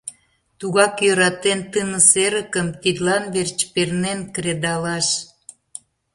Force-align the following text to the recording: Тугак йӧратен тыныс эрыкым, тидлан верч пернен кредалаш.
Тугак 0.59 0.95
йӧратен 1.05 1.59
тыныс 1.71 2.09
эрыкым, 2.25 2.67
тидлан 2.81 3.23
верч 3.33 3.59
пернен 3.73 4.19
кредалаш. 4.33 5.07